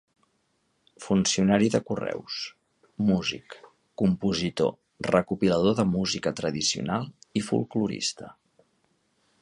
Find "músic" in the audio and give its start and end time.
3.11-3.57